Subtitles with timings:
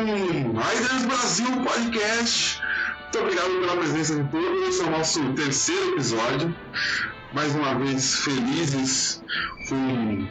[0.00, 2.62] Riders Brasil Podcast.
[3.02, 4.68] Muito obrigado pela presença de todos.
[4.68, 6.56] Esse é o nosso terceiro episódio.
[7.34, 9.22] Mais uma vez felizes
[9.68, 10.26] com,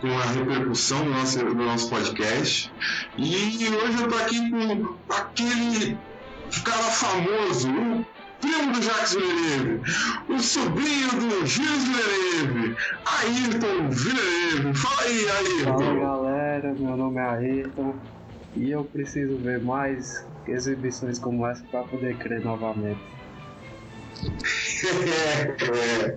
[0.00, 2.72] com a repercussão do nosso, do nosso podcast.
[3.18, 5.98] E hoje eu tô aqui com aquele
[6.64, 8.06] cara famoso, o
[8.40, 9.82] primo do Jacques Villeneuve,
[10.28, 14.78] o sobrinho do Gilles Villeneuve, Ayrton Villeneuve.
[14.78, 15.78] Fala aí, Ayrton.
[15.78, 17.94] Fala galera, meu nome é Ayrton
[18.54, 23.00] e eu preciso ver mais exibições como essa para poder crer novamente.
[24.84, 26.16] é, é.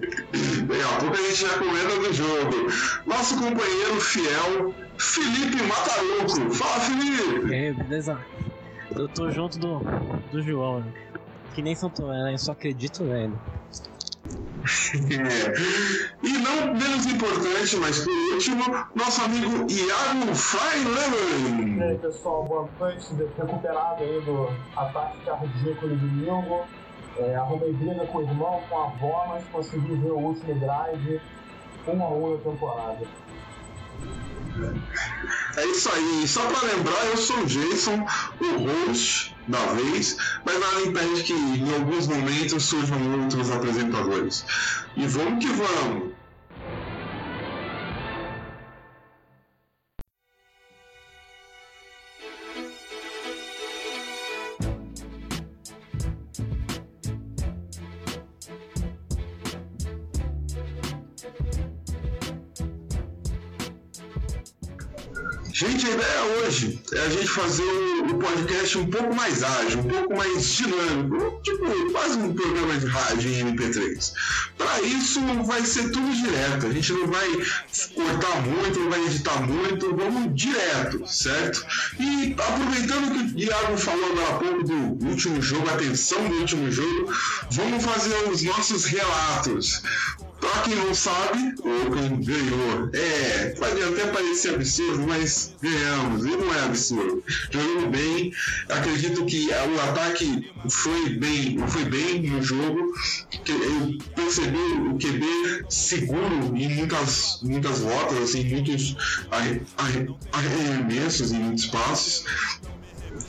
[0.65, 2.67] Daqui a pouco a gente já comenta do jogo.
[3.05, 6.51] Nosso companheiro fiel, Felipe Mataruco.
[6.53, 7.47] Fala, Felipe!
[7.47, 8.19] E aí, beleza?
[8.95, 9.79] Eu tô junto do,
[10.31, 10.93] do João, né?
[11.53, 12.33] Que nem São Tomé, né?
[12.33, 13.39] Eu só acredito vendo.
[16.23, 18.63] E não menos importante, mas por último,
[18.95, 21.77] nosso amigo Iago Freileven.
[21.77, 23.05] E aí pessoal, boa noite,
[23.37, 26.65] recuperado aí do ataque cardíaco de domingo.
[27.17, 31.21] É, arrumei briga com o irmão, com a avó, mas consegui ver o último drive,
[31.87, 33.07] um a um na temporada.
[35.57, 36.27] É isso aí.
[36.27, 38.05] Só para lembrar, eu sou o Jason,
[38.39, 44.45] o host da vez, mas nada impede que em alguns momentos surjam outros apresentadores.
[44.95, 46.14] E vamos que vamos!
[65.85, 67.61] A ideia hoje é a gente fazer
[68.09, 72.87] o podcast um pouco mais ágil, um pouco mais dinâmico, tipo quase um programa de
[72.87, 74.11] rádio em MP3.
[74.57, 77.27] Para isso vai ser tudo direto, a gente não vai
[77.93, 81.63] cortar muito, não vai editar muito, vamos direto, certo?
[81.99, 86.35] E aproveitando que o Iago falou agora há pouco do último jogo, a tensão do
[86.37, 87.13] último jogo,
[87.51, 89.83] vamos fazer os nossos relatos.
[90.39, 96.29] Pra quem não sabe, ou quem ganhou, é, pode até parecer absurdo, mas ganhamos, e
[96.29, 97.23] não é absurdo.
[97.49, 98.33] Jogando bem,
[98.69, 102.93] acredito que o ataque foi bem, foi bem no jogo,
[103.47, 108.95] eu percebi o QB seguro em muitas, muitas rotas, assim, muitos
[110.31, 112.25] arremessos em muitos passos.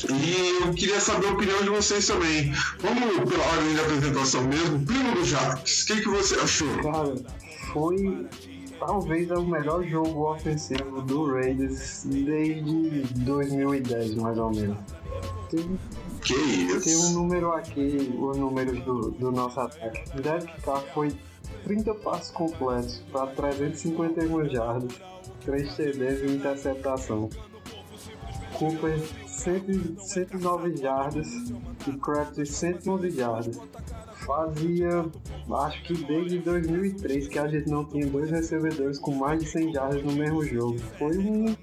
[0.05, 2.53] E eu queria saber a opinião de vocês também.
[2.81, 4.85] Vamos pela ordem de apresentação mesmo.
[4.85, 6.69] Primo do Jacques, o que, que você achou?
[6.83, 7.15] Cara,
[7.73, 8.27] foi
[8.79, 14.79] talvez o melhor jogo ofensivo do Raiders desde 2010, mais ou menos.
[15.51, 15.79] Tem,
[16.23, 16.85] Que isso?
[16.85, 20.05] tem um número aqui, os números do, do nosso ataque.
[20.21, 21.13] Derek Carr foi
[21.65, 24.93] 30 passos completos para 351 jardas,
[25.45, 27.31] 3 TDs e interceptação.
[28.59, 28.99] Cooper
[29.47, 31.29] 100, 109 jardas
[31.87, 33.61] e Kraft 111 jardas.
[34.27, 35.07] Fazia,
[35.55, 39.73] acho que desde 2003 que a gente não tinha dois recebedores com mais de 100
[39.73, 40.77] jardas no mesmo jogo.
[40.99, 41.55] Foi, um,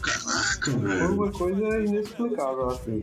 [0.00, 1.12] Caraca, foi velho.
[1.12, 3.02] uma coisa inexplicável assim.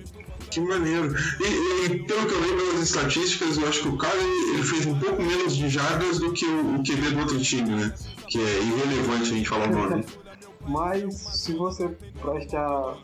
[0.49, 1.15] Que maneiro.
[1.39, 4.63] E, e pelo que eu lembro das estatísticas, eu acho que o cara ele, ele
[4.63, 7.93] fez um pouco menos de jardas do que o, o QB do outro time, né?
[8.27, 10.05] Que é irrelevante a gente falar o nome.
[10.67, 11.89] Mas se você
[12.21, 12.97] prestar,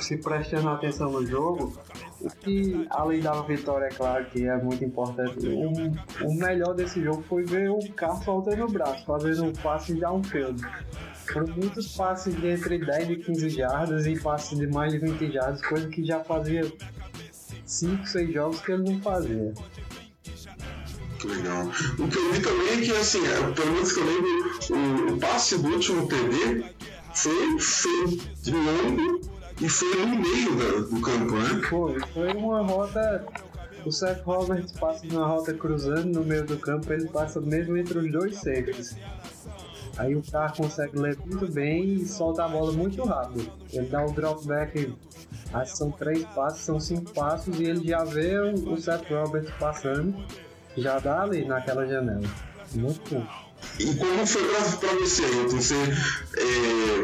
[0.00, 1.72] se prestando atenção no jogo,
[2.20, 7.02] o que além da vitória, é claro que é muito importante, o, o melhor desse
[7.02, 10.62] jogo foi ver o carro soltando o braço, fazendo um passe de downfield.
[11.32, 15.32] Foram muitos passes de entre 10 e 15 jardas e passes de mais de 20
[15.32, 16.70] jardas, coisa que já fazia
[17.64, 19.54] 5, 6 jogos que ele não fazia.
[21.24, 21.66] Legal.
[21.98, 25.18] O que eu vi também é que, assim, é, pelo menos que eu lembro, o
[25.18, 26.64] passe do último TD
[27.14, 29.20] foi, foi longo
[29.60, 31.62] e foi no meio da- do campo, né?
[31.68, 33.24] Foi, foi uma rota.
[33.84, 37.98] O Seth Roberts passa na rota cruzando no meio do campo, ele passa mesmo entre
[37.98, 38.94] os dois safeties.
[39.96, 43.50] Aí o cara consegue ler muito bem e solta a bola muito rápido.
[43.72, 44.94] Ele dá o drop back,
[45.52, 49.50] acho que são três passos, são cinco passos, e ele já vê o Seth Roberts
[49.58, 50.14] passando,
[50.76, 52.20] já dá ali naquela janela.
[52.74, 53.26] Muito bom.
[53.78, 55.22] E como foi pra, pra você?
[55.48, 55.74] Você,
[56.36, 57.02] é,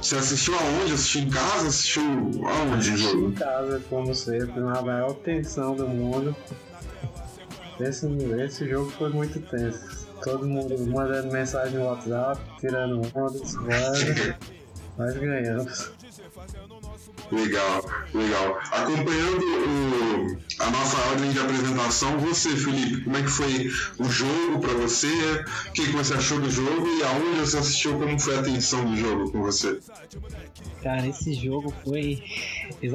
[0.00, 0.92] você assistiu aonde?
[0.94, 1.68] Assistiu em casa?
[1.68, 2.02] Assistiu
[2.48, 3.32] aonde o Em jogo?
[3.32, 6.36] casa, como sempre, na maior tensão do mundo.
[7.80, 8.06] Esse,
[8.44, 10.06] esse jogo foi muito tenso.
[10.22, 14.34] Todo mundo mandando mensagem no WhatsApp, tirando onda, suando.
[14.96, 15.90] Nós ganhamos.
[17.32, 17.82] Legal,
[18.12, 18.60] legal.
[18.70, 24.60] Acompanhando o, a nossa ordem de apresentação, você, Felipe, como é que foi o jogo
[24.60, 25.08] para você?
[25.68, 27.98] O que, você achou do jogo e aonde você assistiu?
[27.98, 29.80] Como foi a tensão do jogo com você?
[30.82, 32.22] Cara, esse jogo foi.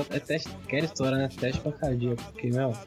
[0.65, 1.29] Aquela história, né?
[1.39, 2.77] Teste pra cardíaco, porque, meu.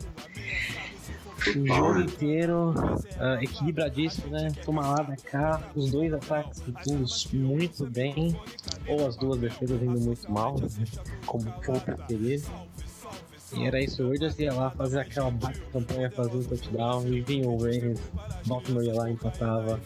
[1.49, 4.53] O jogo inteiro uh, equilibradíssimo, né?
[4.65, 8.39] Toma lá da cá, os dois ataques todos muito bem,
[8.87, 10.57] ou as duas defesas indo muito mal,
[11.25, 12.43] como for preferir.
[13.55, 17.21] E era isso, o Raiders ia lá fazer aquela baita campanha, fazer um touchdown, e
[17.21, 18.01] vinha o Ravens,
[18.47, 19.81] Baltimore ia lá e empatava.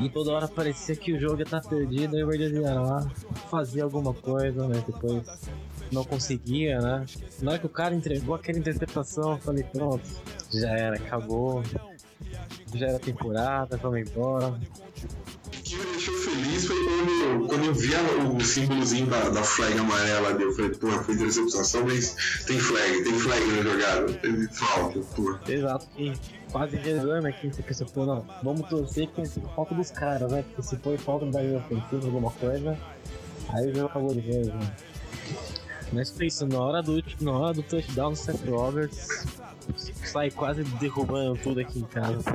[0.00, 3.10] E toda hora parecia que o jogo ia estar perdido, e o Raiders ia lá,
[3.50, 4.82] fazia alguma coisa, né?
[4.86, 5.48] Depois
[5.90, 7.06] não conseguia, né?
[7.40, 10.04] Na hora que o cara entregou aquela interpretação, eu falei, pronto,
[10.52, 11.62] já era, acabou.
[12.74, 14.48] Já era temporada, vamos embora.
[14.48, 19.78] O que me deixou feliz foi quando, quando eu via o símbolozinho da, da flag
[19.78, 20.44] amarela ali.
[20.44, 24.12] Eu falei, porra, foi interceptação, mas tem flag, tem flag na jogada.
[24.14, 25.40] Teve falta, porra.
[25.48, 26.12] Exato, e
[26.50, 30.42] quase rezando aqui, você pensa, pô, não, vamos torcer que falta dos caras, né?
[30.42, 32.78] Porque se foi falta da linha ofensiva, alguma coisa,
[33.50, 34.76] aí o jogo acabou de vez, né?
[35.92, 39.26] Mas foi isso, na hora do, na hora do touchdown do Seth Roberts,
[39.76, 42.34] sai quase derrubando tudo aqui em casa, tá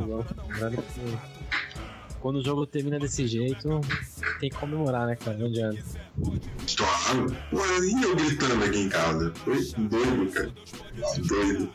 [2.24, 3.82] Quando o jogo termina desse jeito,
[4.40, 5.38] tem que comemorar, né, cara?
[5.38, 5.84] Não adianta.
[6.78, 7.36] Claro.
[7.52, 9.34] Mas e eu gritando aqui em casa?
[9.44, 10.54] Foi doido, cara.
[11.18, 11.70] Doido.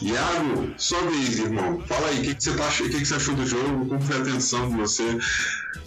[0.00, 1.80] Iago, só vez, irmão.
[1.80, 3.86] Fala aí, o que, que, você tá, que, que você achou do jogo?
[3.86, 5.18] Como foi a atenção de você?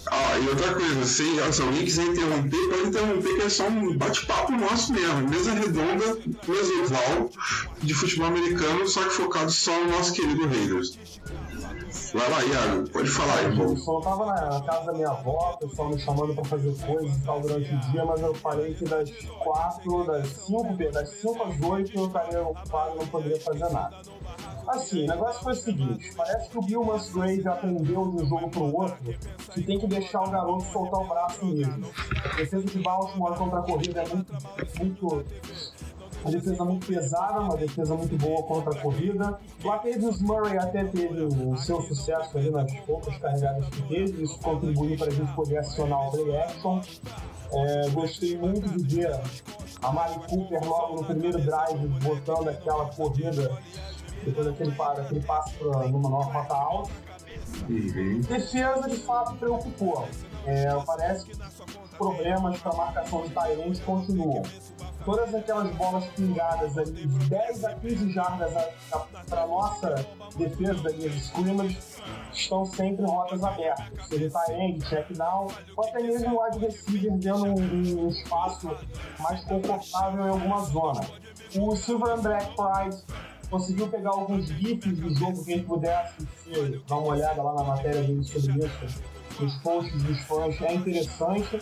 [0.08, 1.24] Ah, e outra coisa, se,
[1.62, 5.30] alguém quiser interromper, pode interromper, que é só um bate-papo nosso mesmo.
[5.30, 6.18] Mesa redonda,
[6.50, 7.30] mesa oval
[7.82, 10.98] de futebol americano, só que focado só no nosso querido Raiders.
[12.14, 13.76] Vai lá, Iago, pode falar, irmão.
[13.76, 17.22] Eu tava na casa da minha avó, o pessoal me chamando pra fazer coisas e
[17.22, 19.12] tal durante o dia, mas eu falei que das
[19.44, 24.02] quatro, das cinco, das cinco às oito eu estaria ocupado e não poderia fazer nada.
[24.68, 28.50] Assim, o negócio foi o seguinte: parece que o Bill Musgrave aprendeu de um jogo
[28.50, 28.98] pro outro
[29.54, 31.88] que tem que deixar o garoto soltar o braço mesmo.
[32.24, 34.34] A defesa de Baltimore contra a corrida é muito,
[34.80, 35.26] muito
[36.24, 39.40] uma defesa muito pesada, uma defesa muito boa contra a corrida.
[39.64, 44.38] O Latavius Murray até teve o seu sucesso ali nas poucas carregadas que teve, isso
[44.40, 46.82] contribuiu para a gente poder acionar o play action.
[47.54, 49.20] É, gostei muito de ver
[49.82, 53.60] a Mari Cooper logo no primeiro drive botando aquela corrida,
[54.24, 56.92] depois daquele, daquele passe pra, numa nova rota alta.
[57.68, 58.22] Uhum.
[58.22, 60.08] Defesa de fato preocupou.
[60.46, 64.44] É, parece que os problemas para a marcação de Tyrants continuam
[65.06, 68.54] todas aquelas bolas pingadas ali, 10 a 15 jardas
[69.30, 70.06] para nossa
[70.36, 71.78] defesa da linha de scrimmage,
[72.34, 74.08] estão sempre em rotas abertas.
[74.08, 78.76] Seja tie-end, check down, ou até mesmo o wide receiver dando um, um, espaço
[79.20, 81.02] mais confortável em alguma zona.
[81.58, 83.04] O Silver and Black Pride
[83.50, 88.02] conseguiu pegar alguns GIFs do jogo, quem puder assistir, dar uma olhada lá na matéria
[88.02, 89.02] dele sobre isso,
[89.46, 91.60] os posts dos fãs, é interessante.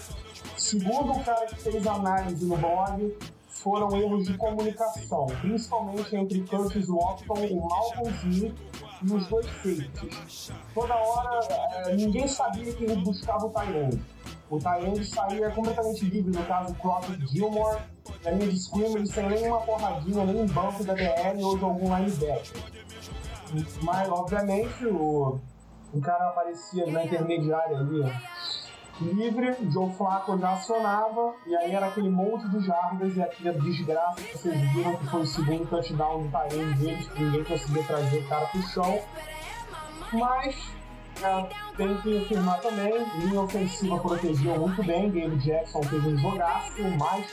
[0.57, 3.15] Segundo o cara que fez análise no blog,
[3.47, 8.55] foram erros de comunicação, principalmente entre Curtis Watson e Malcolm Smith
[9.03, 10.51] e os dois safeties.
[10.73, 14.01] Toda hora, é, ninguém sabia que ele buscava o Tyrone.
[14.49, 17.79] O Tyrone saía completamente livre, no caso Crockett Gilmore,
[18.23, 21.95] na linha de scrimmage, sem nenhuma porradinha, nem um banco da DL ou de algum
[21.95, 22.63] linebacker.
[23.81, 25.39] Mas, obviamente, o,
[25.93, 28.03] o cara aparecia na intermediária ali,
[29.01, 33.57] livre, o Joe Flacco já acionava, e aí era aquele monte de jardas e aquela
[33.57, 37.83] desgraça que vocês viram que foi o segundo touchdown do Tyrene deles, que ninguém conseguia
[37.83, 39.01] trazer o cara pro chão.
[40.11, 40.73] Mas
[41.23, 46.81] é, tem que afirmar também, linha ofensiva protegeu muito bem, Gabe Jackson teve um jogaço,
[46.97, 47.25] mais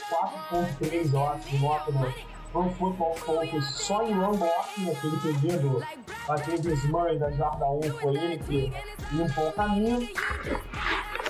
[0.51, 5.79] 4.3 horas de nota no Pro Football Focus só em run blocking, aquele PG do
[6.27, 8.73] Latavius Murray da Jarda 1 foi ele que
[9.11, 10.09] limpou o caminho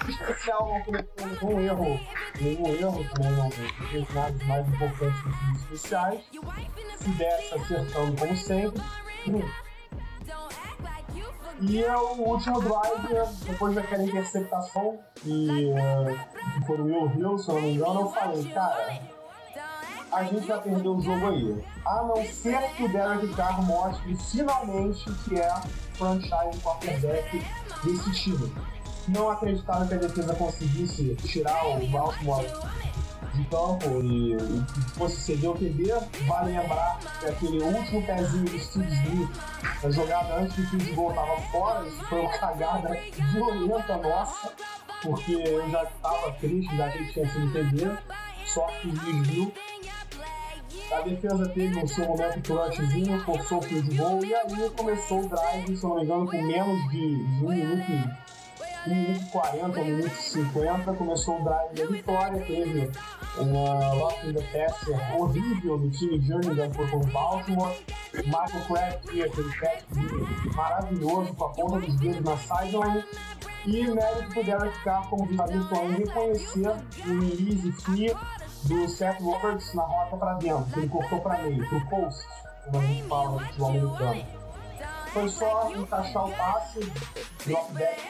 [0.07, 1.99] especial não cometeu nenhum erro,
[2.39, 6.21] nenhum erro também não fez nada mais importantes que os especiais.
[6.97, 8.81] Se desse acertando como sempre.
[11.59, 17.49] E é o último drive, depois daquela interceptação, que, uh, foi o Will Hill, se
[17.49, 19.16] eu não me engano, eu falei, cara,
[20.11, 21.63] a gente vai perder o jogo aí.
[21.85, 25.53] A não ser que o Derek Carr mostre finalmente que é
[25.93, 27.43] franchise quarterback
[27.83, 28.53] desse time
[29.07, 32.45] não acreditava que a defesa conseguisse tirar o Baltimore
[33.33, 34.65] de campo e, e
[34.97, 35.93] fosse ceder o TD.
[36.27, 39.29] Vale lembrar que aquele último pezinho do Steve Smith,
[39.83, 42.89] a jogada antes do field goal estava fora, isso foi uma cagada
[43.31, 44.51] violenta nossa,
[45.01, 47.97] porque eu já estava triste, já que ele tinha sido TD,
[48.45, 49.53] sorte que o juiz viu.
[50.91, 55.29] A defesa teve o seu momento clutchzinho, forçou o field goal e aí começou o
[55.29, 57.91] drive, se não me engano, com menos de, de um minuto
[58.87, 62.89] 1 minuto 40, 1 minuto 50, começou o drive da vitória, teve
[63.37, 67.75] uma lock in the passer horrível do time Jernigan por Baltimore,
[68.13, 69.83] Michael Crabtree, aquele pass
[70.55, 73.03] maravilhoso com a ponta dos dedos na sideline,
[73.65, 78.15] e mérito pro Derek Carr, como jornalista, em reconhecer o release free
[78.63, 82.25] do Seth Roberts na rota para dentro, ele cortou para meio, pro post,
[82.65, 84.25] como a gente fala no americano.
[85.13, 86.79] Foi só encaixar o passe,
[87.45, 88.01] drop back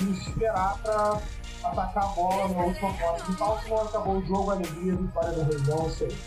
[0.00, 1.20] e esperar para
[1.64, 3.86] atacar a bola na última posse de Baltimore.
[3.86, 6.18] Acabou o jogo, alegria, vitória da região, isso aí.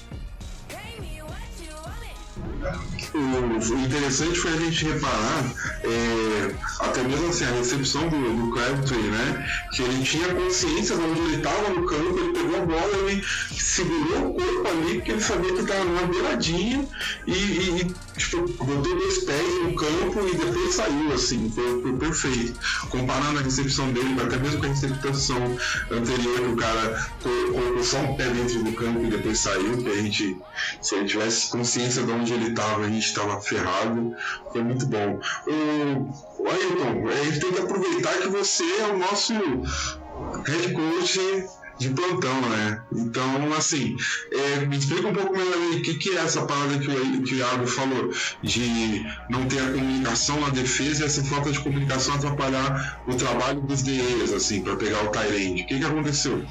[3.14, 8.98] O interessante foi a gente reparar, é, até mesmo assim, a recepção do, do Crabtree,
[8.98, 9.48] né?
[9.72, 13.24] Que ele tinha consciência de onde ele estava no campo, ele pegou a bola, ele
[13.58, 16.86] segurou o corpo ali, porque ele sabia que estava numa beiradinha
[17.26, 21.94] e, e, e tipo, botou dois pés no campo e depois saiu, assim, foi, foi
[21.94, 22.60] perfeito.
[22.90, 25.58] Comparando a recepção dele, até mesmo com a recepção
[25.92, 29.90] anterior, que o cara colocou só um pé dentro do campo e depois saiu, que
[29.90, 30.38] a gente,
[30.82, 34.16] se ele tivesse consciência de onde ele estava, a gente estava ferrado.
[34.52, 35.20] Foi muito bom.
[35.48, 41.46] O, Ailton, a gente tem que aproveitar que você é o nosso head coach
[41.78, 42.82] de plantão, né?
[42.94, 43.96] Então, assim,
[44.32, 47.42] é, me explica um pouco melhor o que, que é essa parada que o, que
[47.42, 53.02] o falou, de não ter a comunicação na defesa e essa falta de comunicação atrapalhar
[53.08, 55.64] o trabalho dos DEs, assim, para pegar o Tyrande.
[55.64, 56.44] O que, que aconteceu?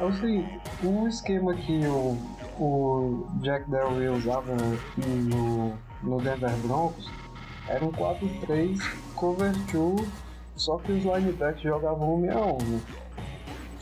[0.00, 2.18] É o seguinte, o esquema que o,
[2.58, 4.56] o Jack Del Rio usava
[4.96, 7.10] no, no Denver Broncos
[7.68, 8.80] era um 4-3
[9.14, 10.08] cover 2,
[10.56, 13.01] só que os linebackers jogavam 1 a 1.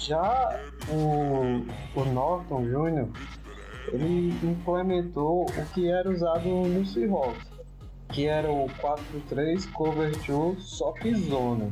[0.00, 1.62] Já o,
[1.94, 3.08] o Norton Jr.,
[3.92, 7.46] ele implementou o que era usado no Seahawks,
[8.08, 11.70] que era o 4-3 cover 2, só que zona.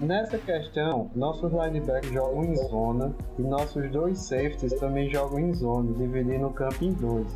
[0.00, 5.92] Nessa questão, nossos linebackers jogam em zona e nossos dois safeties também jogam em zona,
[5.92, 7.28] dividindo o campo em dois.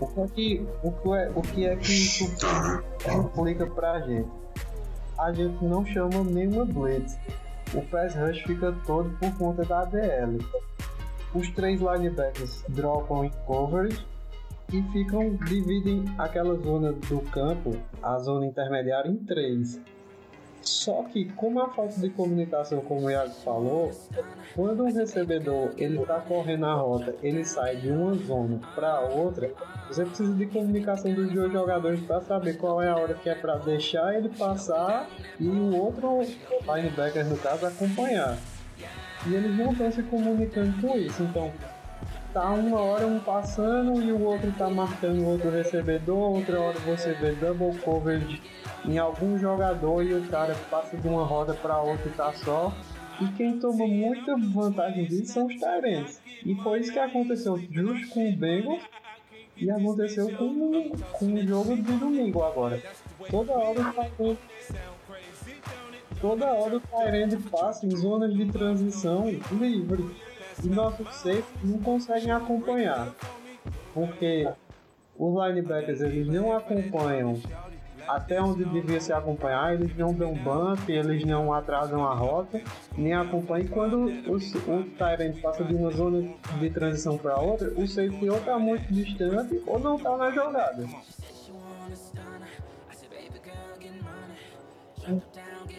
[0.00, 2.24] O que é que, o que, é, o que, é que isso
[3.12, 4.28] implica pra gente?
[5.16, 7.16] A gente não chama nenhuma blitz.
[7.72, 10.38] O pass rush fica todo por conta da ADL.
[11.34, 14.04] Os três linebackers dropam em coverage
[14.72, 19.80] e ficam dividem aquela zona do campo, a zona intermediária, em três
[20.62, 23.90] só que, como a falta de comunicação, como o Iago falou,
[24.54, 29.52] quando um recebedor ele está correndo a rota, ele sai de uma zona para outra,
[29.88, 33.34] você precisa de comunicação dos dois jogadores para saber qual é a hora que é
[33.34, 36.20] para deixar ele passar e o outro
[36.66, 38.36] linebacker, no caso, acompanhar.
[39.26, 41.52] E eles não estão se comunicando com isso, então
[42.32, 46.78] tá uma hora um passando e o outro tá marcando o outro recebedor, outra hora
[46.80, 48.40] você vê double coverage
[48.84, 52.72] em algum jogador e o cara passa de uma roda para outra e tá só.
[53.20, 56.20] E quem toma muita vantagem disso são os Tyrants.
[56.44, 58.82] E foi isso que aconteceu justo com o Bengals
[59.56, 62.82] e aconteceu com, com o jogo de domingo agora.
[63.30, 64.38] Toda hora o Tyrant
[66.20, 70.29] Toda hora o Tyrande passa em zonas de transição livre
[70.62, 73.12] e nossos safes não conseguem acompanhar.
[73.92, 74.48] Porque
[75.18, 77.40] os linebackers eles não acompanham
[78.08, 82.60] até onde devia se acompanhar, eles não dão bump, eles não atrasam a rota,
[82.96, 83.68] nem acompanham.
[83.68, 88.38] Quando o, o Tyrant passa de uma zona de transição para outra, o safety ou
[88.38, 90.84] está muito distante ou não está na jogada.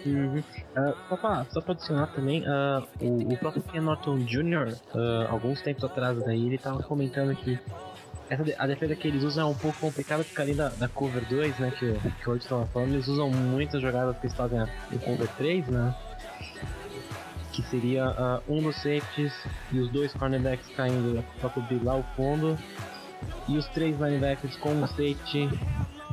[0.05, 0.39] Uhum.
[0.39, 5.61] Uh, só, pra, pra adicionar também, uh, o, o próprio Ken Norton Jr., uh, alguns
[5.61, 7.59] tempos atrás daí, ele tava comentando que
[8.29, 11.27] essa, a defesa que eles usam é um pouco complicada porque ali da, da cover
[11.27, 14.59] 2, né, que, que o estava falando, eles usam muitas jogadas que eles fazem
[14.91, 15.95] no cover 3, né,
[17.51, 19.33] que seria um dos safeties
[19.71, 22.57] e os dois cornerbacks caindo para cobrir lá o fundo
[23.50, 25.50] e os três linebackers com o safety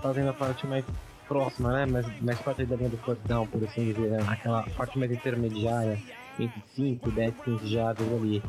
[0.03, 0.85] fazendo a parte mais
[1.29, 4.25] próxima, né, mais, mais parte da linha do down, por assim dizer, né?
[4.27, 5.99] aquela parte mais intermediária
[6.41, 8.43] entre 5 e 10, 15 jardas ali.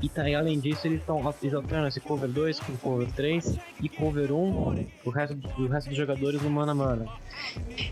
[0.00, 3.88] E tá, e além disso, eles estão alternando esse cover 2 com cover 3 e
[3.88, 7.12] cover 1, o resto, o resto dos jogadores no mano a mano.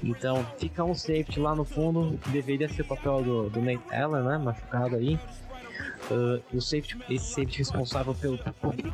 [0.02, 3.94] Então fica um safety lá no fundo, que deveria ser o papel do, do Nate
[3.94, 4.38] Allen, né?
[4.38, 5.18] Machucado aí.
[6.10, 8.38] Uh, o safety, esse safety responsável pelo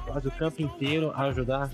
[0.05, 1.71] quase o campo inteiro a ajudar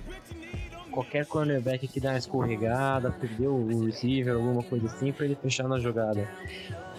[0.92, 5.66] qualquer cornerback que dá uma escorregada, perdeu o receiver, alguma coisa assim, para ele fechar
[5.66, 6.28] na jogada.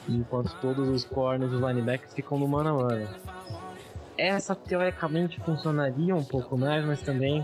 [0.09, 3.07] Enquanto todos os corners e os linebackers ficam no mano a mano.
[4.17, 7.39] essa teoricamente funcionaria um pouco mais, mas também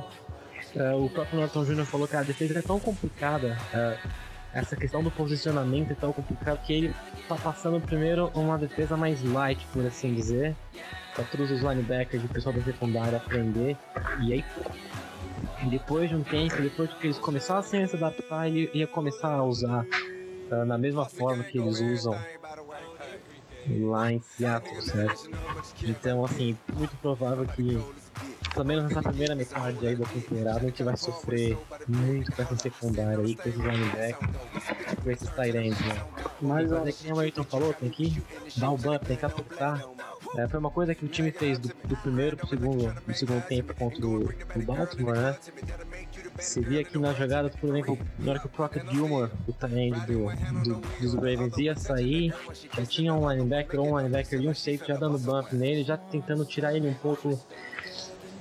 [0.75, 1.85] uh, o próprio Norton Jr.
[1.85, 4.09] falou que a defesa é tão complicada, uh,
[4.53, 6.95] essa questão do posicionamento é tão complicada que ele
[7.27, 10.55] tá passando primeiro uma defesa mais light, por assim dizer,
[11.13, 13.77] para todos os linebackers e o pessoal da secundária aprender,
[14.21, 14.45] e aí
[15.67, 19.43] depois de um tempo, depois que eles começassem a se adaptar, ele ia começar a
[19.43, 19.85] usar
[20.51, 22.15] uh, na mesma forma que eles usam
[23.67, 25.29] lá em Seattle, certo?
[25.83, 27.79] Então, assim, muito provável que,
[28.53, 32.55] pelo menos nessa primeira metade aí da temporada, a gente vai sofrer muito com essa
[32.55, 34.31] secundária aí, com esses linebackers,
[35.03, 36.03] com esses tight ends, né?
[36.41, 38.23] Mas, fazer que nem o Ayrton falou, tem que
[38.57, 39.83] dar o bump, tem que apertar.
[40.35, 43.41] É, foi uma coisa que o time fez do, do primeiro pro segundo, no segundo
[43.47, 44.29] tempo contra o,
[44.63, 45.37] Baltimore, né?
[46.37, 49.99] Você via aqui na jogada, por exemplo, na hora que o Crockett Gilmore, o tight
[50.05, 50.29] do,
[50.63, 52.33] do, dos Ravens, ia sair,
[52.75, 56.45] já tinha um linebacker, um linebacker e um safety já dando bump nele, já tentando
[56.45, 57.39] tirar ele um pouco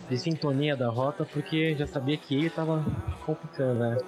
[0.09, 2.85] de sintonia da rota, porque já sabia que ele estava
[3.25, 3.99] complicando, né?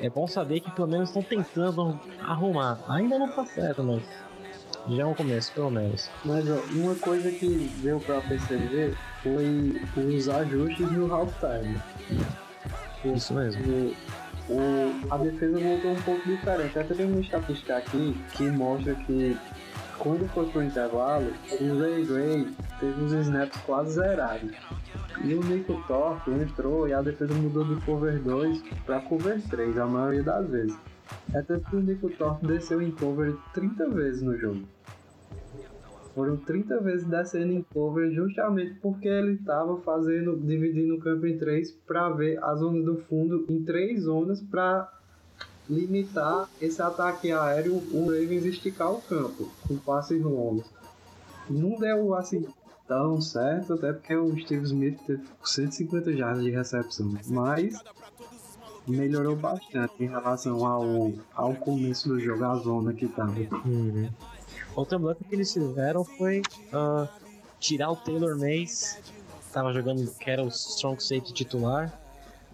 [0.00, 2.78] É bom saber que pelo menos estão tentando arrumar.
[2.88, 4.02] Ainda não tá certo, mas
[4.96, 6.10] já é um começo, pelo menos.
[6.24, 11.80] Mas ó, uma coisa que deu pra perceber foi os ajustes no halftime.
[13.04, 13.94] Isso mesmo.
[14.48, 16.78] O, a defesa voltou um pouco diferente.
[16.78, 19.36] Até tem uma estatística aqui que mostra que
[19.98, 22.48] quando foi pro intervalo, o Ray Gray
[22.80, 24.52] teve os snaps quase zerados.
[25.22, 29.76] E o Nico Torto entrou e a defesa mudou de cover 2 para cover 3
[29.76, 30.78] a maioria das vezes.
[31.34, 34.62] Até que o Nico Torto desceu em cover 30 vezes no jogo
[36.18, 41.38] foram 30 vezes descendo em cover justamente porque ele estava fazendo, dividindo o campo em
[41.38, 44.92] três para ver a zona do fundo em três zonas para
[45.70, 50.66] limitar esse ataque aéreo, o Ravens esticar o campo com passes longos.
[51.48, 52.44] Não deu assim
[52.88, 57.80] tão certo, até porque o Steve Smith teve 150 jardas de recepção, mas
[58.88, 63.38] melhorou bastante em relação ao, ao começo do jogo, a zona que estava.
[63.64, 64.08] Uhum.
[64.78, 66.40] Outra mudança que eles fizeram foi
[66.72, 67.08] uh,
[67.58, 71.92] tirar o Taylor Mays, que tava jogando, que era o strong safety titular.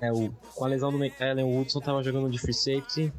[0.01, 3.13] É, o, com a lesão do McAllen, o Woodson tava jogando de free safety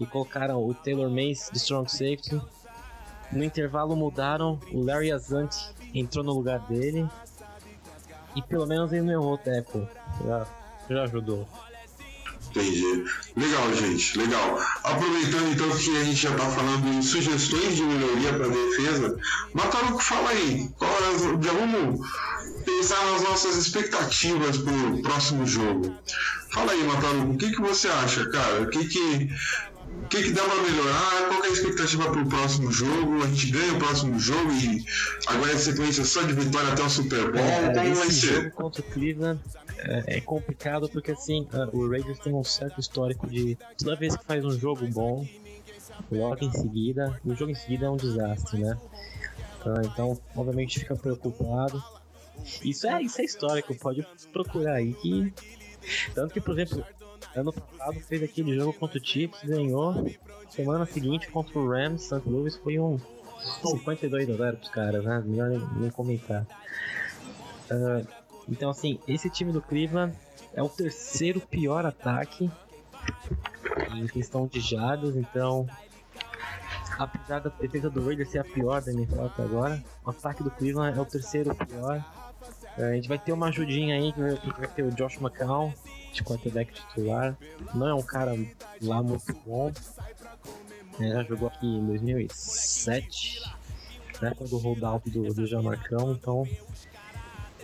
[0.00, 2.42] e colocaram o Taylor Mays de strong safety.
[3.30, 5.56] No intervalo mudaram, o Larry Azante
[5.94, 7.08] entrou no lugar dele.
[8.34, 9.86] E pelo menos ele não errou o tackle.
[10.26, 10.46] Já,
[10.90, 11.46] já ajudou.
[12.50, 13.04] Entendi.
[13.36, 14.58] Legal, gente, legal.
[14.84, 19.16] Aproveitando então que a gente já está falando em sugestões de melhoria para a defesa,
[19.54, 22.00] Mataruco, fala aí, qual é, já vamos
[22.64, 25.94] pensar nas nossas expectativas para o próximo jogo.
[26.50, 28.62] Fala aí, Mataruco, o que, que você acha, cara?
[28.62, 29.30] O que, que
[30.04, 33.26] o que, que dá para melhorar, qual é a expectativa para o próximo jogo, a
[33.26, 34.82] gente ganha o próximo jogo e
[35.26, 38.34] agora é sequência só de vitória até o Super Bowl, é, como vai ser?
[38.34, 39.40] jogo contra o Cleveland
[39.78, 44.16] é, é complicado porque assim, uh, o Raiders tem um certo histórico de toda vez
[44.16, 45.26] que faz um jogo bom,
[46.10, 48.78] logo em seguida, o jogo em seguida é um desastre, né?
[49.64, 51.82] Uh, então, obviamente fica preocupado.
[52.62, 55.32] Isso é, isso é histórico, pode procurar aí que.
[56.14, 56.84] Tanto que, por exemplo,
[57.34, 59.94] Ano passado fez aquele jogo contra o Chiefs, ganhou.
[60.50, 62.22] Semana seguinte contra o Rams, St.
[62.26, 62.98] Louis foi um
[63.62, 65.22] 52 a 0 pros caras, né?
[65.24, 66.46] Melhor nem comentar.
[67.70, 68.06] Uh,
[68.48, 70.16] então, assim, esse time do Cleveland
[70.54, 72.50] é o terceiro pior ataque
[73.94, 75.66] em questão de jardas, então.
[76.98, 80.50] Apesar da defesa do Raiders ser a pior da NFL até agora, o ataque do
[80.50, 82.04] Cleveland é o terceiro pior.
[82.76, 84.20] Uh, a gente vai ter uma ajudinha aí, que
[84.58, 85.72] vai ter o Josh McCown,
[86.12, 87.38] de quarterback titular.
[87.72, 88.34] Não é um cara
[88.82, 89.72] lá muito bom.
[90.98, 93.42] É, já jogou aqui em 2007,
[94.20, 96.44] né, quando o rollout do, do Jamarcão, então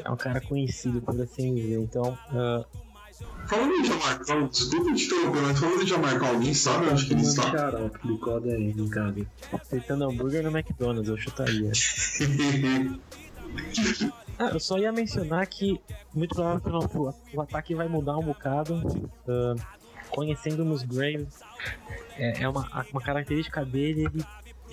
[0.02, 1.80] é um cara conhecido, por assim dizer.
[1.80, 2.64] Então, uh,
[3.46, 7.22] Falando em Jamarcão, desculpa te interromper, mas falando em Jamarcão, alguém sabe onde que ele
[7.22, 7.50] está?
[7.50, 9.14] Xarope do KDN, cara.
[9.52, 11.70] Aceitando hambúrguer no McDonald's, eu chutaria.
[14.36, 15.80] Ah, eu só ia mencionar que
[16.12, 18.74] muito provável que o, o ataque vai mudar um bocado.
[19.28, 19.54] Uh,
[20.10, 21.40] conhecendo nos Graves,
[22.16, 24.24] é, é, uma, uma característica dele, ele,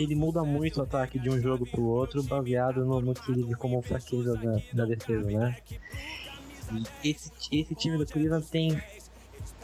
[0.03, 3.55] ele muda muito o ataque de um jogo pro outro, baseado no, no que ele
[3.55, 5.57] como fraqueza da, da defesa, né?
[7.03, 8.81] E esse, esse time do Cleveland tem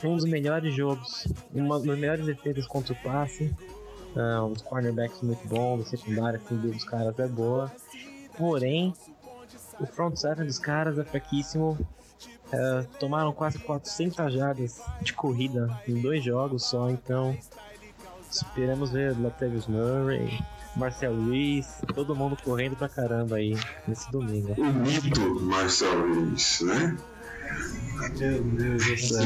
[0.04, 3.56] um dos melhores jogos, uma das melhores defesas contra o passe,
[4.15, 7.71] uh, os cornerbacks muito bons, a secundária assim, dos caras é boa.
[8.38, 8.93] Porém,
[9.80, 11.78] o front seven dos caras é fraquíssimo.
[12.50, 17.38] É, tomaram quase 400 jardas de corrida em dois jogos só, então
[18.38, 20.39] esperamos ver Latavius Murray,
[20.76, 24.54] Marcel Luiz, todo mundo correndo pra caramba aí nesse domingo.
[24.58, 26.97] O mito Marcel Luiz, né?
[28.19, 29.23] Meu Deus do céu.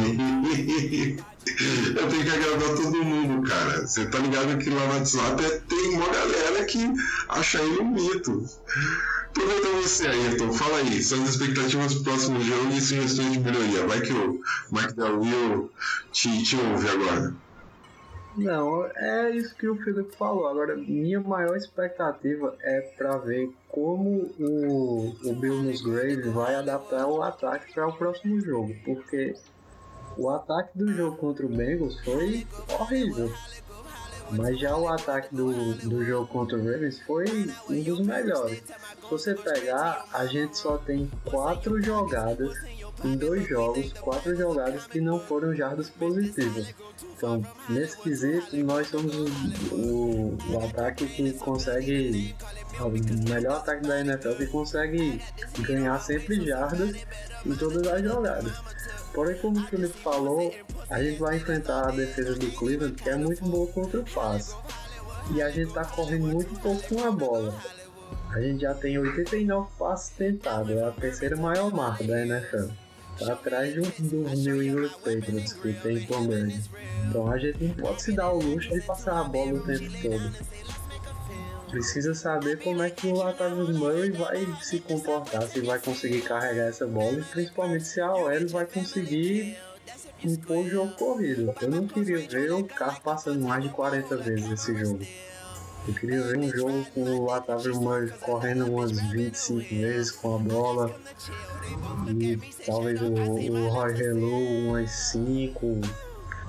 [1.95, 3.85] Eu tenho que agradar todo mundo, cara.
[3.85, 6.93] Você tá ligado que lá no WhatsApp tem uma galera que
[7.29, 8.45] acha ele um mito.
[9.29, 10.53] Aproveita você, Ayrton.
[10.53, 13.87] Fala aí, suas expectativas pro próximo jogo e sugestões de melhoria.
[13.87, 15.71] Vai que o Mike Del Rio
[16.11, 17.33] te, te ouve agora.
[18.35, 20.47] Não, é isso que o Felipe falou.
[20.47, 27.21] Agora, minha maior expectativa é pra ver como o, o Bill Musgrave vai adaptar o
[27.21, 28.73] ataque para o próximo jogo.
[28.85, 29.35] Porque
[30.17, 32.47] o ataque do jogo contra o Bengals foi
[32.79, 33.31] horrível.
[34.31, 37.25] Mas já o ataque do, do jogo contra o Ravens foi
[37.69, 38.63] um dos melhores.
[38.63, 42.53] Se você pegar, a gente só tem quatro jogadas
[43.03, 46.73] em dois jogos, quatro jogadas que não foram jardas positivas.
[47.15, 52.35] Então, nesse quesito, nós somos o, o, o ataque que consegue.
[52.79, 55.21] O melhor ataque da NFL que consegue
[55.59, 56.95] ganhar sempre jardas
[57.45, 58.53] em todas as jogadas.
[59.13, 60.53] Porém, como o Felipe falou,
[60.89, 64.55] a gente vai enfrentar a defesa do Cleveland, que é muito boa contra o passe.
[65.35, 67.55] E a gente tá correndo muito pouco com a bola.
[68.33, 72.71] A gente já tem 89 passes tentados, é a terceira maior marca da NFL.
[73.19, 76.61] Tá atrás do, do New England Patriots, que tem Tom Brady.
[77.07, 79.91] Então a gente não pode se dar o luxo de passar a bola o tempo
[80.01, 80.31] todo.
[81.69, 86.67] Precisa saber como é que o Latavius Murray vai se comportar, se vai conseguir carregar
[86.67, 89.57] essa bola e principalmente se a OL vai conseguir
[90.23, 91.53] impor o jogo corrido.
[91.61, 95.05] Eu não queria ver o carro passando mais de 40 vezes esse jogo.
[95.87, 100.37] Eu queria ver um jogo com o Latavius Murray correndo umas 25 vezes com a
[100.37, 100.95] bola
[102.19, 105.81] e talvez o, o Roy Hello umas 5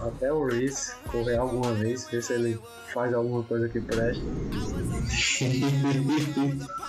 [0.00, 2.58] até o Reese correr alguma vez, ver se ele
[2.92, 4.22] faz alguma coisa que preste.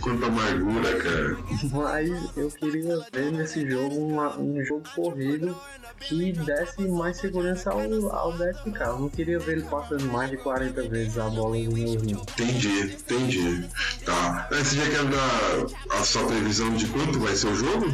[0.00, 1.36] Quanta amargura, cara.
[1.72, 5.56] Mas eu queria ver nesse jogo uma- um jogo corrido
[6.00, 7.80] que desse mais segurança ao,
[8.14, 8.80] ao DSK.
[8.80, 12.12] Eu não queria ver ele passando mais de 40 vezes a bola no rim.
[12.12, 13.68] Entendi, entendi.
[14.04, 14.48] Tá.
[14.50, 17.86] Aí Você já quer dar a sua previsão de quanto vai ser o jogo?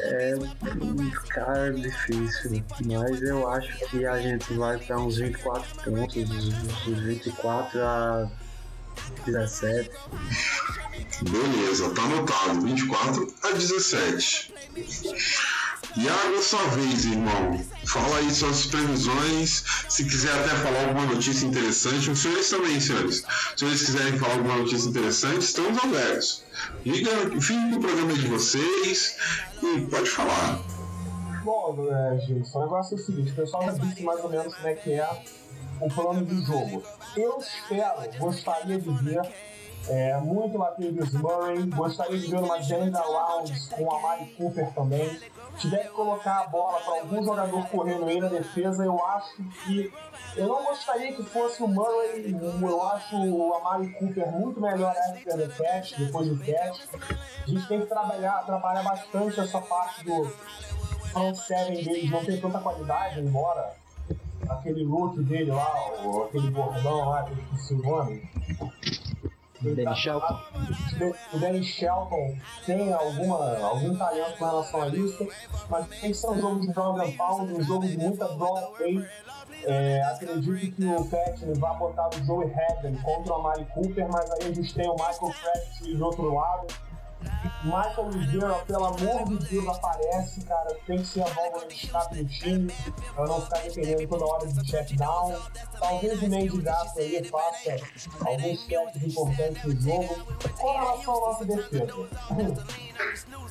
[0.00, 0.34] É,
[1.28, 2.62] cara, difícil.
[2.86, 6.28] Mas eu acho que a gente vai para uns 24 pontos,
[6.84, 8.30] dos 24 a
[9.26, 9.90] 17.
[11.22, 12.60] Beleza, tá anotado.
[12.60, 14.54] 24 a 17.
[15.96, 17.64] Iago, é sua vez, irmão.
[17.86, 19.64] Fala aí suas previsões.
[19.88, 23.16] Se quiser até falar alguma notícia interessante, os senhores também, senhores.
[23.16, 23.24] Se
[23.56, 26.44] senhores quiserem falar alguma notícia interessante, estamos abertos.
[26.84, 29.16] Liga, fique no programa de vocês
[29.62, 30.60] e pode falar.
[31.42, 34.54] Bom, é, gente, o negócio é o seguinte, o pessoal já disse mais ou menos
[34.54, 35.08] como é que é
[35.80, 36.82] o plano do jogo.
[37.16, 39.22] Eu espero, gostaria de ver
[39.88, 45.20] é, muito Latavius Murray, gostaria de ver uma Jane Rounds com a Mari Cooper também.
[45.56, 49.92] Tiver que colocar a bola para algum jogador correndo aí na defesa, eu acho que.
[50.36, 55.36] Eu não gostaria que fosse o Murray, eu acho o Amari Cooper muito melhor after
[55.36, 56.80] the catch, depois do catch.
[57.44, 60.30] A gente tem que trabalhar, trabalhar bastante essa parte do,
[61.08, 63.74] front seven deles não tem tanta qualidade, embora
[64.48, 65.66] aquele look dele lá,
[66.26, 68.30] aquele gordão lá, que eu esqueci o nome.
[69.60, 70.40] Danny tá- Shelton.
[71.32, 75.28] O Danny Shelton tem alguma, algum talento com relação a isso,
[75.68, 79.04] mas tem que ser um jogo de ground and pound, um jogo de muita play.
[79.64, 84.30] É, acredito que o Pat vai botar o Joey Haden contra o Amari Cooper, mas
[84.30, 86.66] aí a gente tem o Michael Crabtree do outro lado.
[87.64, 90.76] Michael Oliveira, pelo amor de Deus, aparece, cara.
[90.86, 92.72] Tem que ser a válvula de escape do time,
[93.14, 95.34] pra não ficar dependendo toda hora de check down.
[95.78, 97.76] Talvez o meio de gasto aí faça
[98.24, 100.26] alguns testes importantes no jogo.
[100.58, 101.94] Com relação à nossa defesa,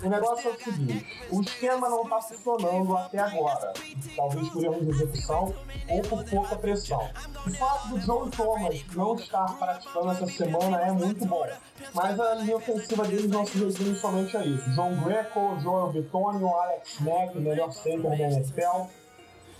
[0.04, 3.74] o negócio é o seguinte: o esquema não está funcionando até agora.
[4.16, 5.54] Talvez por erro de execução
[5.90, 7.10] ou por pouca pressão.
[7.46, 11.46] O fato do Joe Thomas não estar praticando essa semana é muito bom.
[11.94, 14.70] Mas a linha ofensiva deles não se resume somente a isso.
[14.72, 18.88] John Greco, Joel Bitonio, Alex Mack, melhor center da NFL.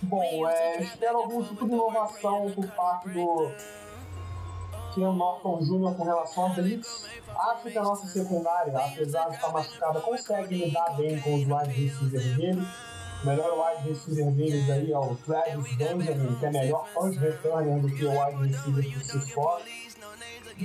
[0.02, 3.50] Bom, é, espero algum tipo de inovação por parte do
[4.94, 5.96] Ken Norton Jr.
[5.96, 7.08] com relação a Blitz.
[7.28, 11.72] Acho que a nossa secundária, apesar de estar machucada, consegue lidar bem com os wide
[11.72, 12.66] receivers dele.
[13.24, 17.88] Melhor wide receiver deles aí é o Travis Benjamin, que é melhor punt returner do
[17.88, 19.60] que o wide receiver do Cisco.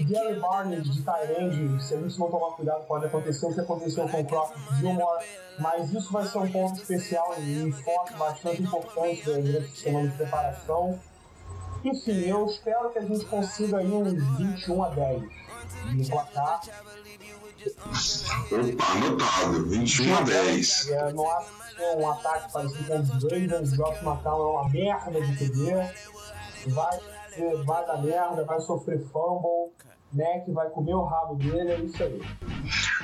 [0.01, 4.07] Gary Barnes de Tyrande, se a gente não tomar cuidado, pode acontecer o que aconteceu
[4.09, 5.25] com o Crockett Gilmore,
[5.59, 10.07] mas isso vai ser um ponto especial e um foco bastante importante durante a semana
[10.09, 10.99] de preparação.
[11.83, 15.23] Enfim, eu espero que a gente consiga aí uns 21 a 10
[15.95, 16.61] de placar.
[18.51, 19.65] Opa, anotado.
[19.69, 20.87] 21 a 10.
[20.89, 23.73] É, não acho é um ataque parecido com os Ravens.
[23.73, 25.93] Josh McCown é uma merda de TV.
[26.67, 26.99] Vai,
[27.65, 29.73] vai dar merda, vai sofrer fumble.
[30.13, 32.21] Mac vai comer o rabo dele, é isso aí.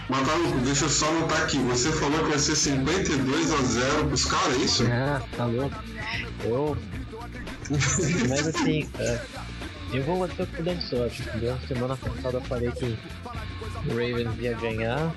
[0.10, 1.58] Macaluco, deixa eu só anotar aqui.
[1.64, 4.84] Você falou que vai ser 52 a 0 pros caras, é isso?
[4.86, 5.76] Ah, tá louco.
[6.44, 6.78] Eu.
[8.30, 9.20] Mas assim, é,
[9.92, 11.58] eu vou manter o dando sorte, entendeu?
[11.68, 12.98] Semana passada eu falei que
[13.88, 15.16] o Ravens ia ganhar.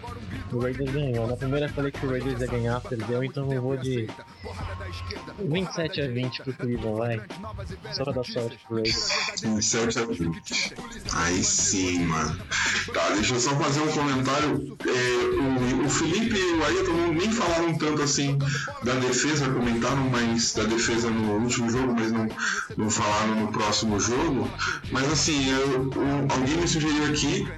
[0.52, 1.26] O Raiders ganhou.
[1.26, 4.08] Na primeira eu falei que o Raiders ia ganhar, perdeu, então eu vou de
[5.38, 7.20] 27 a 20 pro Cleveland, vai.
[7.92, 9.08] Só pra dar sorte pro Raiders.
[9.42, 10.74] 27 a 20.
[11.14, 12.38] Aí sim, mano.
[12.92, 14.76] Tá, deixa eu só fazer um comentário.
[14.86, 18.38] É, o, o Felipe e o não nem falaram tanto assim
[18.82, 22.28] da defesa, comentaram mais da defesa no último jogo, mas não,
[22.76, 24.48] não falaram no próximo jogo.
[24.90, 25.90] Mas assim, eu,
[26.30, 27.48] alguém me sugeriu aqui,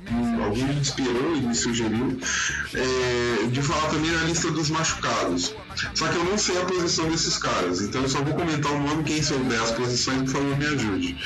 [0.42, 2.18] alguém me inspirou e me sugeriu
[2.72, 5.54] é, de falar também na lista dos machucados.
[5.94, 8.78] Só que eu não sei a posição desses caras, então eu só vou comentar o
[8.80, 11.16] nome, quem souber as posições, por favor, me ajude.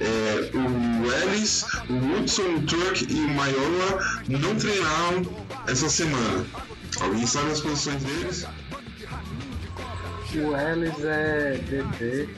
[0.00, 5.22] É, o Ellis, o Woodson, o Turk e o Maiola não treinaram
[5.66, 6.44] essa semana.
[7.00, 8.46] Alguém sabe as posições deles?
[10.34, 12.28] O Ellis é DT.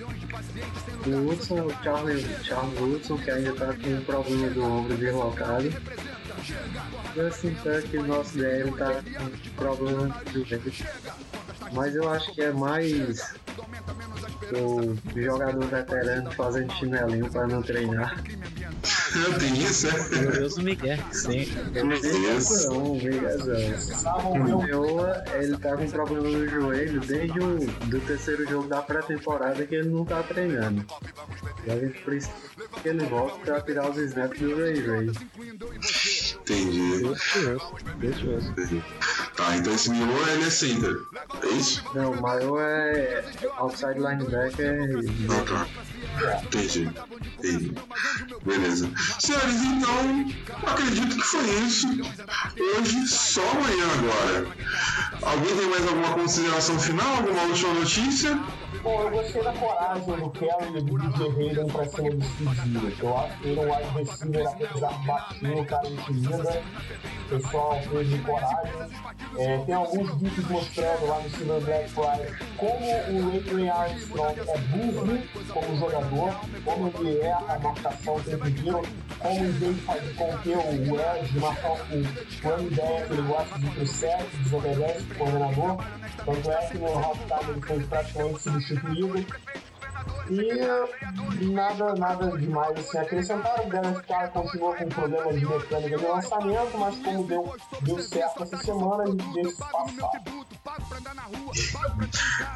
[1.07, 5.73] O Hudson, o Charles, Charles Hudson, que ainda tá com um problema do ombro deslocado.
[7.17, 10.73] E assim, tá que o nosso DL tá com problema do vento.
[11.73, 13.35] Mas eu acho que é mais
[14.53, 18.23] o jogador veterano fazendo chinelinho para não treinar.
[19.39, 20.23] Tem isso, é?
[20.23, 21.47] Glorioso Miguel, sim.
[21.73, 24.33] Miguelzão, Miguelzão.
[24.33, 29.65] O Meoa, ele tá com problema no joelho desde o do terceiro jogo da pré-temporada
[29.67, 30.85] que ele não tá treinando.
[31.67, 32.33] E a gente precisa
[32.83, 35.13] que ele volte pra tirar os snaps do Ray Ray.
[36.45, 36.99] Entendi.
[36.99, 38.55] Delicioso, delicioso.
[39.35, 40.95] Tá, então esse ele é center.
[41.43, 41.83] É isso?
[41.95, 43.25] Não, o maior é
[43.57, 46.43] outside linebacker e Ah, tá.
[46.45, 46.91] Entendi.
[47.39, 47.75] Entendi.
[48.45, 48.91] Beleza.
[49.19, 51.89] Senhores, então, acredito que foi isso.
[52.79, 54.47] Hoje, só amanhã agora.
[55.23, 57.17] Alguém tem mais alguma consideração final?
[57.17, 58.39] Alguma última notícia?
[58.83, 63.19] Bom, eu gostei da coragem do Kelly e do Hayden pra cima do Steve Eu
[63.19, 66.63] acho que ele é um wide receiver, apesar de baixinho, o cara intimida.
[67.25, 69.05] O pessoal fez de coragem.
[69.39, 74.59] É, tem alguns vídeos mostrando lá no Steven Black Friday como o Ray Armstrong é
[74.59, 75.19] burro
[75.53, 78.83] como jogador, como ele é a marcação o tempo inteiro,
[79.19, 83.87] como de fazer com que o Edge marcar o running back, ele gosta de pro
[83.87, 85.85] set, desobedece o coordenador.
[86.25, 89.27] Tanto é que no halftime ele foi praticamente substituído.
[90.31, 93.61] E nada, nada demais assim acrescentar.
[93.61, 98.57] O Carr continua com problemas de mecânica de lançamento, mas como deu, deu certo essa
[98.57, 100.11] semana, a gente deixa passar.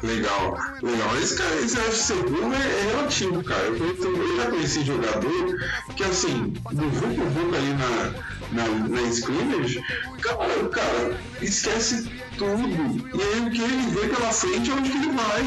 [0.03, 1.17] Legal, legal.
[1.17, 3.63] Esse cara, esse acho seguro é, é relativo, cara.
[3.63, 5.57] Eu, eu, eu já conheci jogador
[5.95, 9.83] que, assim, do Vucu Vucu ali na, na, na scrimmage,
[10.21, 13.09] cara, o cara esquece tudo.
[13.17, 15.41] E aí o que ele vê pela frente é onde ele vai.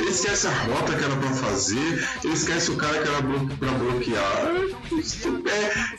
[0.00, 3.48] Ele esquece a rota que era pra fazer, ele esquece o cara que era blo
[3.56, 4.54] pra bloquear.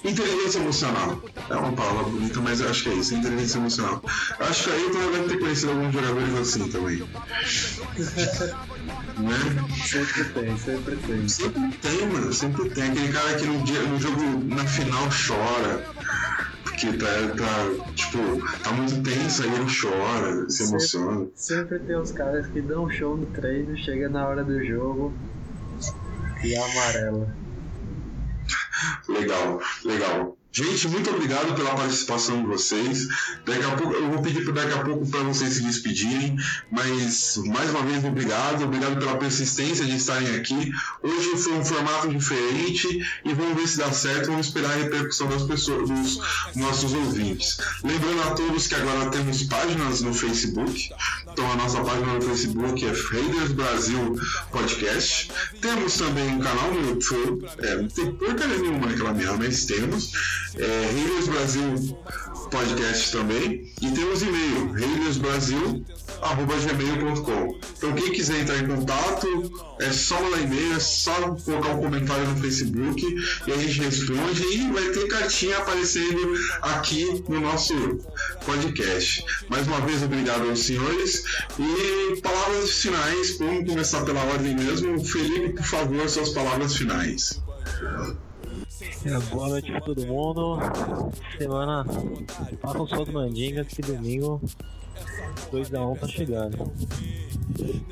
[0.04, 1.22] É inteligência emocional.
[1.50, 4.04] É uma palavra bonita, mas eu acho que é isso, inteligência emocional.
[4.40, 7.04] Acho que aí tu deve ter conhecido alguns jogadores assim também.
[8.86, 9.38] né?
[9.86, 11.30] Sempre tem, sempre tem.
[11.30, 12.92] Sempre tem, mano, sempre tem.
[12.92, 15.84] Aquele cara que no, dia, no jogo, na final, chora.
[16.64, 17.06] Porque tá,
[17.38, 18.20] tá, tipo,
[18.62, 21.28] tá muito tenso, aí ele chora, se emociona.
[21.36, 25.14] Sempre tem os caras que dão show no treino, chega na hora do jogo
[26.44, 27.34] e amarela.
[29.08, 30.38] Legal, legal.
[30.56, 33.10] Gente, muito obrigado pela participação de vocês.
[33.46, 36.38] Daqui a pouco, eu vou pedir daqui a pouco para vocês se despedirem,
[36.72, 40.72] mas mais uma vez obrigado, obrigado pela persistência de estarem aqui.
[41.04, 44.28] Hoje foi um formato diferente e vamos ver se dá certo.
[44.28, 46.22] Vamos esperar a repercussão das pessoas, dos
[46.56, 47.58] nossos ouvintes.
[47.84, 50.90] Lembrando a todos que agora temos páginas no Facebook.
[51.36, 54.16] Então a nossa página no Facebook é Raiders Brasil
[54.54, 55.30] Podcast.
[55.60, 57.46] Temos também um canal no YouTube.
[57.58, 60.14] É, não tem porcaria nenhuma naquela merda, mas temos
[60.56, 62.00] é, Raiders Brasil
[62.50, 63.70] Podcast também.
[63.82, 65.86] E temos e-mail, raidersbrasil
[66.22, 67.58] gmail.com.
[67.78, 72.28] Então quem quiser entrar em contato, é só mandar e-mail, é só colocar um comentário
[72.28, 73.04] no Facebook
[73.48, 77.74] e a gente responde e vai ter cartinha aparecendo aqui no nosso
[78.46, 79.26] podcast.
[79.50, 81.24] Mais uma vez, obrigado aos senhores.
[81.60, 85.04] E palavras finais, vamos começar pela ordem mesmo.
[85.04, 87.42] Felipe, por favor, suas palavras finais.
[89.06, 90.58] É, boa noite pra todo mundo.
[91.38, 91.86] Semana
[92.88, 94.42] sol do Mandingas que domingo
[95.52, 96.72] 2x1 um tá chegando.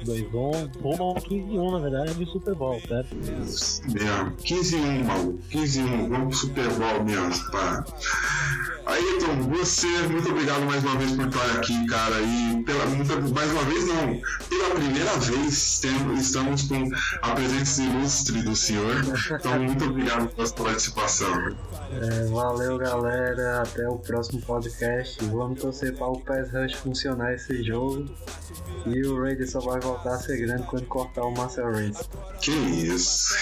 [0.05, 3.15] 2x1, rumo ao 15-1 na verdade de Super Bowl, certo?
[3.15, 5.39] Mesmo, 15-1, maluco.
[5.51, 7.85] 15-1, vamos pro Super Bowl mesmo, pá.
[8.85, 12.15] Ayrton, você, muito obrigado mais uma vez por estar aqui, cara.
[12.19, 12.85] E pela,
[13.33, 16.89] mais uma vez, não, pela primeira vez temos, estamos com
[17.21, 18.95] a presença ilustre do senhor.
[19.31, 21.55] Então, muito obrigado pela sua participação.
[22.01, 23.61] É, valeu, galera.
[23.61, 25.23] Até o próximo podcast.
[25.25, 28.05] Vamos torcer para o PES Rush funcionar esse jogo.
[28.85, 31.97] E o Raiders só vai voltar a ser grande quando cortar o Marcel Reis.
[32.39, 33.33] Que isso?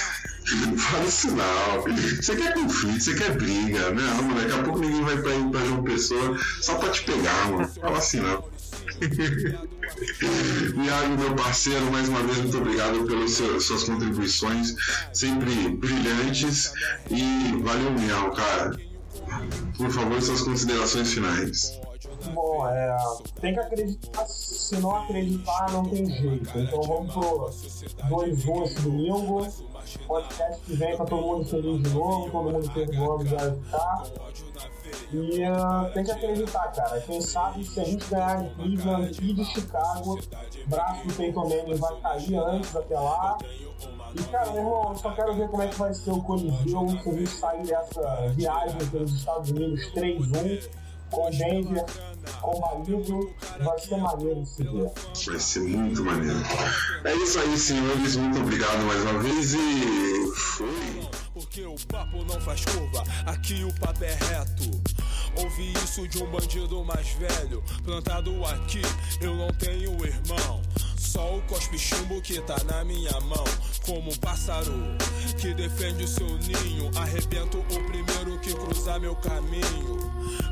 [0.67, 1.81] Não fala isso não.
[2.21, 4.01] Você quer conflito, você quer briga, né?
[4.01, 7.67] Não, daqui a pouco ninguém vai pra, pra João Pessoa só pra te pegar, mano.
[7.67, 8.49] Fala assim não.
[10.85, 14.75] Iago, meu parceiro, mais uma vez, muito obrigado pelas suas contribuições,
[15.11, 16.71] sempre brilhantes.
[17.09, 18.77] E valeu, Miau, cara.
[19.77, 21.81] Por favor, suas considerações finais.
[22.29, 22.97] Bom, é,
[23.39, 26.59] tem que acreditar, se não acreditar, não tem jeito.
[26.59, 27.49] Então vamos pro
[28.09, 29.47] 2-1 esse domingo.
[30.07, 34.03] Podcast que vem pra todo mundo feliz de novo, todo mundo perdoando já está.
[35.11, 37.01] E uh, tem que acreditar, cara.
[37.01, 40.19] Quem sabe se a gente ganhar de Cleveland e de Chicago,
[40.67, 43.37] braço do Peyton Manning vai cair antes até lá.
[44.15, 46.87] E, cara, meu irmão, eu só quero ver como é que vai ser o Coliseu
[46.87, 50.69] se a gente sair dessa viagem pelos Estados Unidos 3-1
[51.11, 51.85] com Denver
[52.41, 54.91] combalido, vai ser maneiro de se ver.
[55.25, 56.39] Vai ser muito maneiro.
[57.03, 58.15] É isso aí, senhores.
[58.15, 61.09] Muito obrigado mais uma vez e fui.
[61.33, 64.81] Porque o papo não faz curva, aqui o papo é reto.
[65.37, 68.81] Ouvi isso de um bandido mais velho, plantado aqui,
[69.21, 70.61] eu não tenho irmão.
[70.97, 73.43] Só o cospe chumbo que tá na minha mão.
[73.85, 74.71] Como um pássaro
[75.39, 76.91] que defende o seu ninho.
[76.95, 79.99] Arrebento o primeiro que cruzar meu caminho.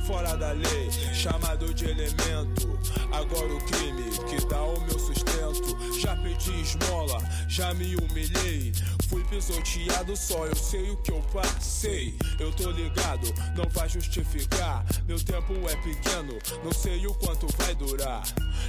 [0.05, 2.79] Fora da lei, chamado de elemento.
[3.11, 5.77] Agora o crime que dá o meu sustento.
[5.99, 8.73] Já pedi esmola, já me humilhei.
[9.07, 12.15] Fui pisoteado, só eu sei o que eu passei.
[12.39, 14.85] Eu tô ligado, não vai justificar.
[15.05, 18.23] Meu tempo é pequeno, não sei o quanto vai durar.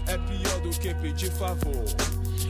[0.06, 1.84] É pior do que pedir favor.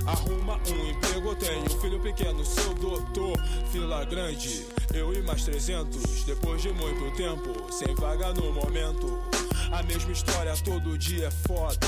[0.07, 3.39] Arruma um emprego, tenho filho pequeno, seu doutor.
[3.71, 6.25] Fila grande, eu e mais 300.
[6.25, 9.19] Depois de muito tempo, sem vaga no momento.
[9.73, 11.87] A mesma história todo dia é foda.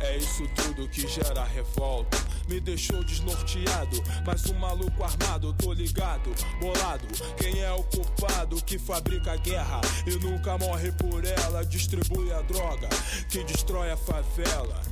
[0.00, 2.18] É isso tudo que gera revolta.
[2.48, 7.06] Me deixou desnorteado, mas um maluco armado, tô ligado, bolado.
[7.36, 11.64] Quem é o culpado que fabrica a guerra e nunca morre por ela?
[11.64, 12.88] Distribui a droga
[13.28, 14.82] que destrói a favela.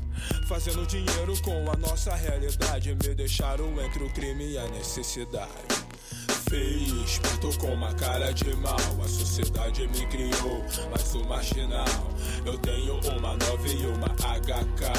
[0.46, 2.94] Fazendo dinheiro com a nossa realidade.
[2.94, 5.80] Me deixaram entre o crime e a necessidade
[6.50, 8.76] feio, esperto com uma cara de mal.
[9.04, 11.86] A sociedade me criou, mas o marginal.
[12.44, 14.92] Eu tenho uma 9 e uma HK,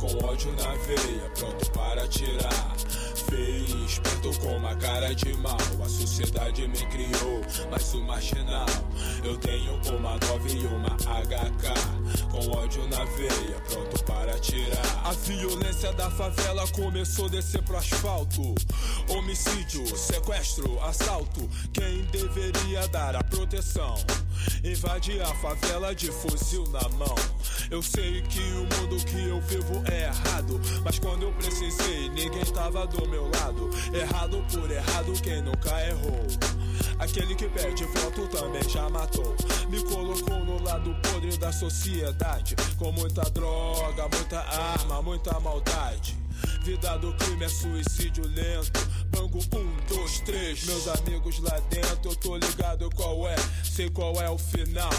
[0.00, 2.76] com ódio na veia, pronto para tirar.
[3.28, 5.56] Feio, esperto com uma cara de mal.
[5.84, 8.66] A sociedade me criou, mas o marginal.
[9.22, 15.02] Eu tenho uma 9 e uma HK, com ódio na veia, pronto para tirar.
[15.04, 18.54] A violência da favela começou a descer pro asfalto.
[19.08, 21.48] Homicídio, sequestro, assalto.
[21.72, 23.94] Quem deveria dar a proteção?
[24.64, 27.14] Invade a favela de fuzil na mão.
[27.70, 30.60] Eu sei que o mundo que eu vivo é errado.
[30.84, 33.70] Mas quando eu precisei, ninguém tava do meu lado.
[33.92, 36.26] Errado por errado, quem nunca errou.
[36.98, 39.36] Aquele que pede voto também já matou.
[39.68, 42.56] Me colocou no lado podre da sociedade.
[42.76, 46.16] Com muita droga, muita arma, muita maldade.
[46.62, 48.80] Vida do crime é suicídio lento.
[49.10, 50.64] Bango um, dois, três.
[50.66, 54.90] Meus amigos lá dentro, eu tô ligado qual é, sei qual é o final.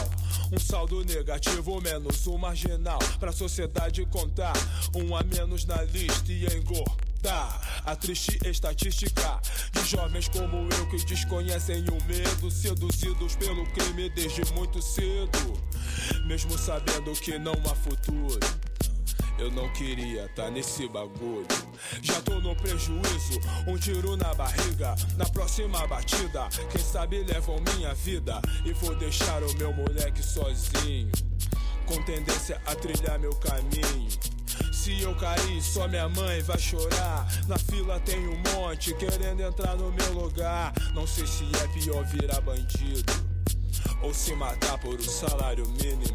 [0.52, 3.00] Um saldo negativo, menos um marginal.
[3.20, 4.54] Pra sociedade contar,
[4.96, 6.46] um a menos na lista e
[7.20, 7.82] engordar.
[7.86, 9.40] A triste estatística
[9.72, 15.62] de jovens como eu que desconhecem o medo, seduzidos pelo crime desde muito cedo,
[16.26, 18.40] mesmo sabendo que não há futuro.
[19.38, 21.48] Eu não queria tá nesse bagulho.
[22.02, 24.96] Já tô no prejuízo, um tiro na barriga.
[25.16, 28.42] Na próxima batida, quem sabe levam minha vida.
[28.66, 31.10] E vou deixar o meu moleque sozinho.
[31.86, 34.39] Com tendência a trilhar meu caminho.
[34.80, 37.28] Se eu cair, só minha mãe vai chorar.
[37.50, 40.72] Na fila tem um monte querendo entrar no meu lugar.
[40.94, 43.12] Não sei se é pior virar bandido
[44.02, 46.14] ou se matar por um salário mínimo.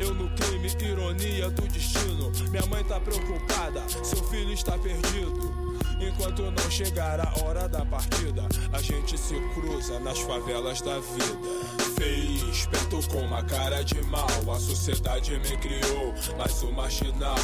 [0.00, 2.32] Eu no crime, ironia do destino.
[2.50, 5.78] Minha mãe tá preocupada, seu filho está perdido.
[6.00, 11.80] Enquanto não chegar a hora da partida, a gente se cruza nas favelas da vida.
[11.98, 14.26] Feio, esperto com uma cara de mal.
[14.50, 17.36] A sociedade me criou, mas o marginal.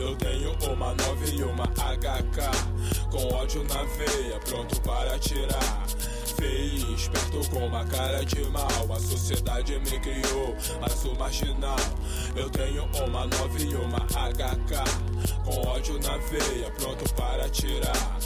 [0.00, 3.10] Eu tenho uma 9 e uma HK.
[3.10, 5.86] Com ódio na veia, pronto para atirar
[6.38, 8.92] feio, esperto com uma cara de mal.
[8.96, 11.76] A sociedade me criou, mas sou marginal.
[12.34, 14.84] Eu tenho uma 9 e uma HK.
[15.44, 18.18] Com ódio na veia, pronto para tirar.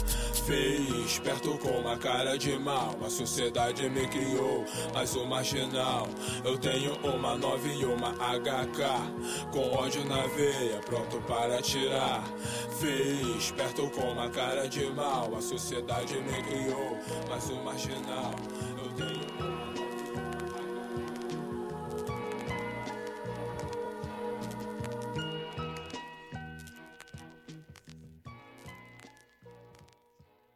[0.45, 2.97] Feio, esperto com uma cara de mal.
[3.03, 6.07] A sociedade me criou, mas sou marginal.
[6.43, 9.51] Eu tenho uma 9 e uma HK.
[9.51, 12.23] Com ódio na veia, pronto para tirar.
[12.77, 15.33] Feio, esperto com uma cara de mal.
[15.33, 16.97] A sociedade me criou,
[17.29, 18.02] mas sou marginal.
[18.07, 18.72] now.